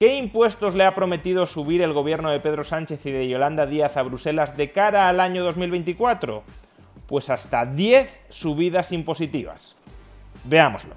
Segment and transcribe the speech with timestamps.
[0.00, 3.96] ¿Qué impuestos le ha prometido subir el gobierno de Pedro Sánchez y de Yolanda Díaz
[3.96, 6.44] a Bruselas de cara al año 2024?
[7.08, 9.74] Pues hasta 10 subidas impositivas.
[10.44, 10.94] Veámoslo.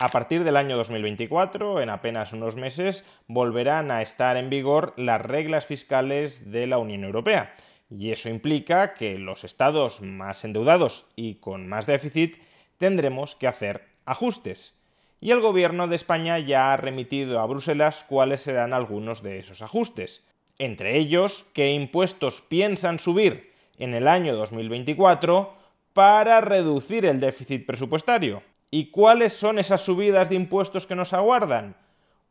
[0.00, 5.22] A partir del año 2024, en apenas unos meses, volverán a estar en vigor las
[5.22, 7.54] reglas fiscales de la Unión Europea.
[7.88, 12.42] Y eso implica que los estados más endeudados y con más déficit
[12.78, 14.77] tendremos que hacer ajustes
[15.20, 19.62] y el gobierno de España ya ha remitido a Bruselas cuáles serán algunos de esos
[19.62, 20.26] ajustes.
[20.58, 25.54] Entre ellos, qué impuestos piensan subir en el año 2024
[25.92, 28.42] para reducir el déficit presupuestario.
[28.70, 31.76] ¿Y cuáles son esas subidas de impuestos que nos aguardan?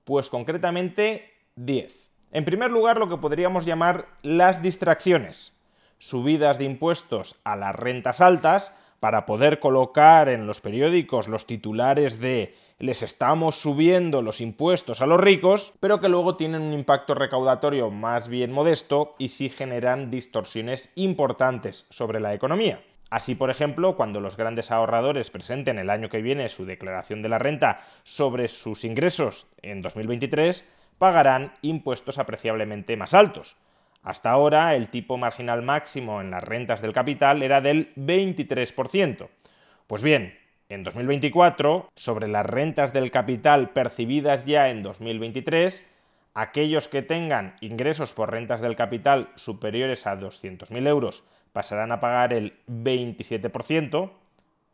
[0.03, 2.09] Pues concretamente 10.
[2.31, 5.53] En primer lugar, lo que podríamos llamar las distracciones.
[5.97, 12.19] Subidas de impuestos a las rentas altas para poder colocar en los periódicos los titulares
[12.19, 17.15] de les estamos subiendo los impuestos a los ricos, pero que luego tienen un impacto
[17.15, 22.81] recaudatorio más bien modesto y sí generan distorsiones importantes sobre la economía.
[23.09, 27.29] Así, por ejemplo, cuando los grandes ahorradores presenten el año que viene su declaración de
[27.29, 30.67] la renta sobre sus ingresos en 2023,
[30.97, 33.55] pagarán impuestos apreciablemente más altos.
[34.03, 39.29] Hasta ahora, el tipo marginal máximo en las rentas del capital era del 23%.
[39.87, 40.37] Pues bien,
[40.69, 45.85] en 2024, sobre las rentas del capital percibidas ya en 2023,
[46.33, 51.23] aquellos que tengan ingresos por rentas del capital superiores a 200.000 euros
[51.53, 54.11] pasarán a pagar el 27%,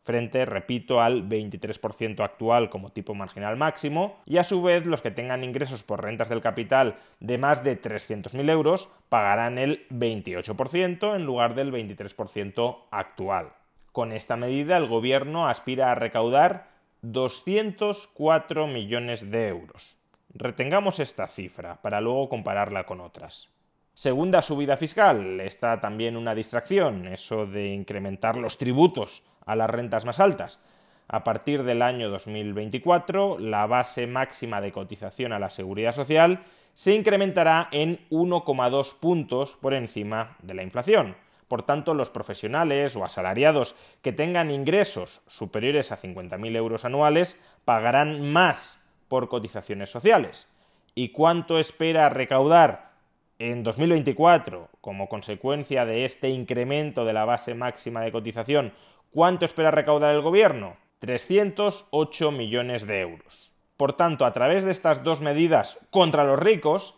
[0.02, 5.12] frente, repito, al 23% actual como tipo marginal máximo, y a su vez los que
[5.12, 11.24] tengan ingresos por rentas del capital de más de 300.000 euros pagarán el 28% en
[11.24, 13.52] lugar del 23% actual.
[13.94, 16.66] Con esta medida, el gobierno aspira a recaudar
[17.02, 19.96] 204 millones de euros.
[20.30, 23.50] Retengamos esta cifra para luego compararla con otras.
[23.94, 30.04] Segunda subida fiscal, está también una distracción, eso de incrementar los tributos a las rentas
[30.04, 30.58] más altas.
[31.06, 36.96] A partir del año 2024, la base máxima de cotización a la seguridad social se
[36.96, 41.14] incrementará en 1,2 puntos por encima de la inflación.
[41.48, 48.32] Por tanto, los profesionales o asalariados que tengan ingresos superiores a 50.000 euros anuales pagarán
[48.32, 50.48] más por cotizaciones sociales.
[50.94, 52.92] ¿Y cuánto espera recaudar
[53.38, 58.72] en 2024 como consecuencia de este incremento de la base máxima de cotización?
[59.10, 60.76] ¿Cuánto espera recaudar el gobierno?
[61.00, 63.52] 308 millones de euros.
[63.76, 66.94] Por tanto, a través de estas dos medidas contra los ricos,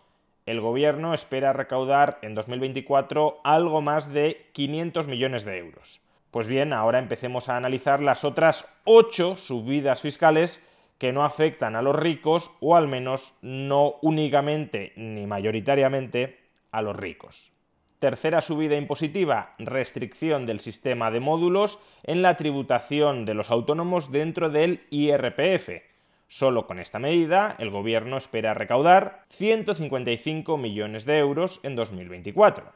[0.46, 6.00] el gobierno espera recaudar en 2024 algo más de 500 millones de euros.
[6.30, 10.66] Pues bien, ahora empecemos a analizar las otras 8 subidas fiscales
[10.98, 16.38] que no afectan a los ricos o al menos no únicamente ni mayoritariamente
[16.70, 17.52] a los ricos.
[17.98, 24.48] Tercera subida impositiva, restricción del sistema de módulos en la tributación de los autónomos dentro
[24.50, 25.95] del IRPF
[26.28, 32.72] Solo con esta medida, el gobierno espera recaudar 155 millones de euros en 2024.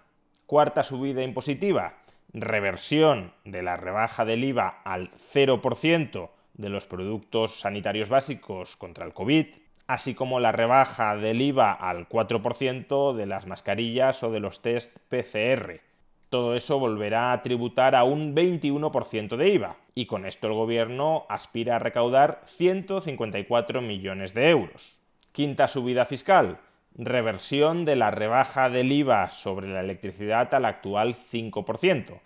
[0.47, 1.97] Cuarta subida impositiva,
[2.33, 9.13] reversión de la rebaja del IVA al 0% de los productos sanitarios básicos contra el
[9.13, 9.47] COVID,
[9.89, 14.99] así como la rebaja del IVA al 4% de las mascarillas o de los test
[15.09, 15.90] PCR.
[16.31, 21.27] Todo eso volverá a tributar a un 21% de IVA y con esto el gobierno
[21.29, 25.01] aspira a recaudar 154 millones de euros.
[25.33, 26.59] Quinta subida fiscal,
[26.95, 32.21] reversión de la rebaja del IVA sobre la electricidad al actual 5%.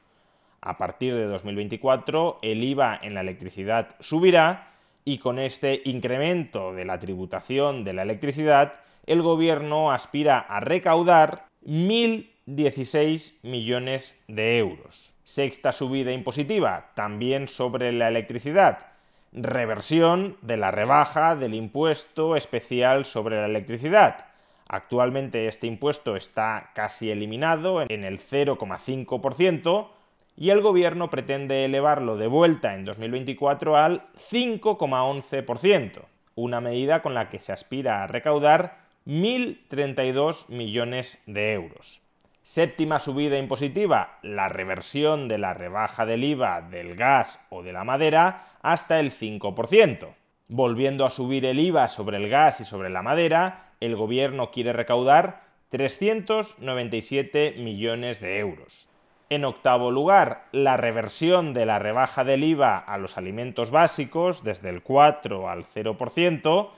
[0.61, 4.75] A partir de 2024 el IVA en la electricidad subirá
[5.07, 8.75] y con este incremento de la tributación de la electricidad
[9.07, 15.15] el gobierno aspira a recaudar 1.000 16 millones de euros.
[15.25, 18.89] Sexta subida impositiva, también sobre la electricidad.
[19.33, 24.27] Reversión de la rebaja del impuesto especial sobre la electricidad.
[24.69, 29.89] Actualmente este impuesto está casi eliminado en el 0,5%
[30.37, 36.03] y el gobierno pretende elevarlo de vuelta en 2024 al 5,11%,
[36.35, 42.04] una medida con la que se aspira a recaudar 1.032 millones de euros.
[42.45, 47.85] Séptima subida impositiva, la reversión de la rebaja del IVA del gas o de la
[47.85, 50.15] madera hasta el 5%.
[50.49, 54.75] Volviendo a subir el IVA sobre el gas y sobre la madera, el gobierno quiere
[54.75, 58.91] recaudar 397 millones de euros.
[59.31, 64.69] En octavo lugar, la reversión de la rebaja del IVA a los alimentos básicos desde
[64.69, 66.69] el 4 al 0%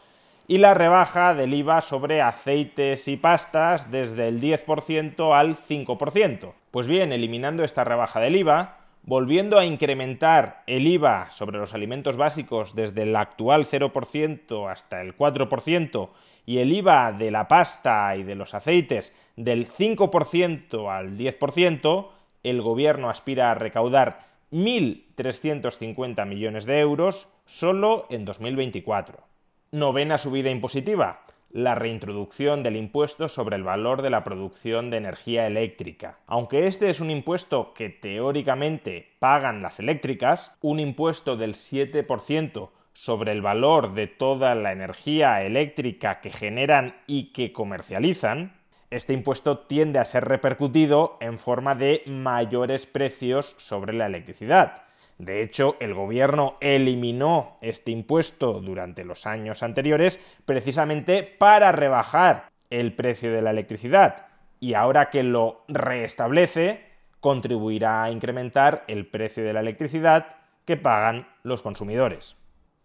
[0.48, 6.52] y la rebaja del IVA sobre aceites y pastas desde el 10% al 5%.
[6.70, 12.16] Pues bien, eliminando esta rebaja del IVA, volviendo a incrementar el IVA sobre los alimentos
[12.16, 16.10] básicos desde el actual 0% hasta el 4%
[16.44, 22.08] y el IVA de la pasta y de los aceites del 5% al 10%,
[22.44, 24.20] el gobierno aspira a recaudar
[24.52, 29.35] 1.350 millones de euros solo en 2024.
[29.72, 35.46] Novena subida impositiva, la reintroducción del impuesto sobre el valor de la producción de energía
[35.48, 36.18] eléctrica.
[36.28, 43.32] Aunque este es un impuesto que teóricamente pagan las eléctricas, un impuesto del 7% sobre
[43.32, 48.54] el valor de toda la energía eléctrica que generan y que comercializan,
[48.90, 54.85] este impuesto tiende a ser repercutido en forma de mayores precios sobre la electricidad.
[55.18, 62.94] De hecho, el gobierno eliminó este impuesto durante los años anteriores precisamente para rebajar el
[62.94, 64.26] precio de la electricidad
[64.60, 66.84] y ahora que lo restablece
[67.20, 72.36] contribuirá a incrementar el precio de la electricidad que pagan los consumidores.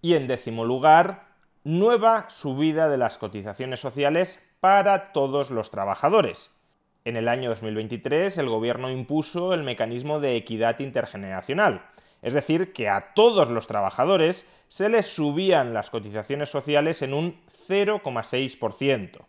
[0.02, 1.28] Y en décimo lugar,
[1.64, 6.56] nueva subida de las cotizaciones sociales para todos los trabajadores.
[7.04, 11.84] En el año 2023 el gobierno impuso el mecanismo de equidad intergeneracional,
[12.22, 17.42] es decir, que a todos los trabajadores se les subían las cotizaciones sociales en un
[17.68, 19.26] 0,6%.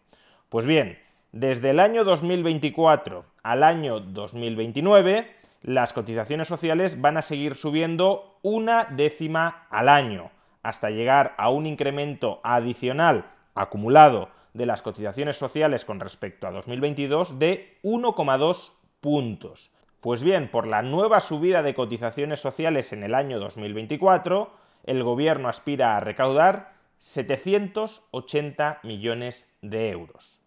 [0.49, 0.99] Pues bien,
[1.33, 8.85] desde el año 2024 al año 2029, las cotizaciones sociales van a seguir subiendo una
[8.85, 10.31] décima al año,
[10.63, 17.39] hasta llegar a un incremento adicional acumulado de las cotizaciones sociales con respecto a 2022
[17.39, 19.71] de 1,2 puntos.
[20.03, 24.53] Pues bien, por la nueva subida de cotizaciones sociales en el año 2024,
[24.83, 30.41] el gobierno aspira a recaudar 780 millones de euros.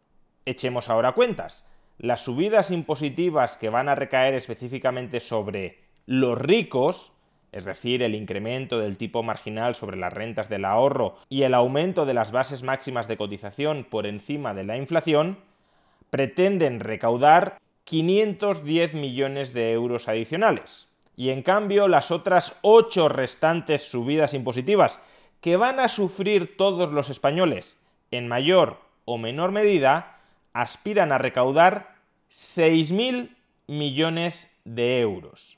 [0.43, 1.65] Echemos ahora cuentas.
[1.97, 7.13] Las subidas impositivas que van a recaer específicamente sobre los ricos
[7.53, 12.05] es decir, el incremento del tipo marginal sobre las rentas del ahorro y el aumento
[12.05, 15.39] de las bases máximas de cotización por encima de la inflación,
[16.09, 20.87] pretenden recaudar 510 millones de euros adicionales.
[21.15, 25.01] Y en cambio, las otras ocho restantes subidas impositivas
[25.39, 27.79] que van a sufrir todos los españoles
[28.11, 30.19] en mayor o menor medida,
[30.53, 31.95] aspiran a recaudar
[32.31, 33.35] 6.000
[33.67, 35.57] millones de euros.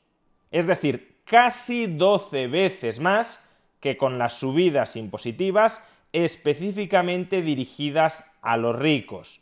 [0.52, 3.44] Es decir, casi 12 veces más
[3.80, 5.84] que con las subidas impositivas
[6.14, 9.42] específicamente dirigidas a los ricos.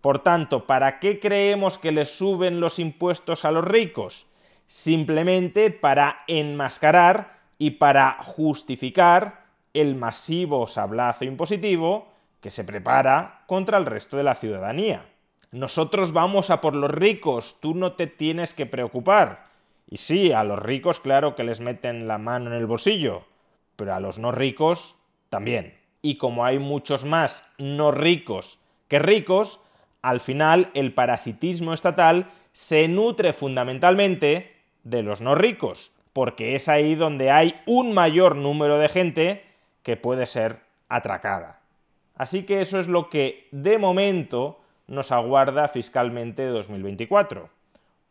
[0.00, 4.26] Por tanto, ¿para qué creemos que les suben los impuestos a los ricos?
[4.66, 12.08] Simplemente para enmascarar y para justificar el masivo sablazo impositivo
[12.40, 15.06] que se prepara contra el resto de la ciudadanía.
[15.50, 19.48] Nosotros vamos a por los ricos, tú no te tienes que preocupar.
[19.88, 23.24] Y sí, a los ricos claro que les meten la mano en el bolsillo,
[23.74, 24.96] pero a los no ricos
[25.30, 25.78] también.
[26.02, 29.60] Y como hay muchos más no ricos que ricos,
[30.08, 36.94] al final el parasitismo estatal se nutre fundamentalmente de los no ricos, porque es ahí
[36.94, 39.44] donde hay un mayor número de gente
[39.82, 41.60] que puede ser atracada.
[42.14, 47.50] Así que eso es lo que de momento nos aguarda fiscalmente 2024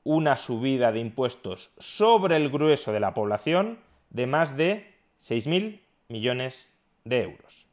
[0.04, 3.80] una subida de impuestos sobre el grueso de la población
[4.12, 6.72] de más de 6.000 millones
[7.04, 7.66] de euros.